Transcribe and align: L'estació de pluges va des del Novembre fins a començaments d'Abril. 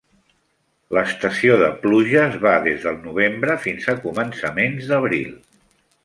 L'estació 0.97 1.57
de 1.63 1.67
pluges 1.83 2.37
va 2.45 2.53
des 2.67 2.81
del 2.87 2.97
Novembre 3.03 3.57
fins 3.67 3.85
a 3.93 3.95
començaments 4.07 4.89
d'Abril. 4.93 5.29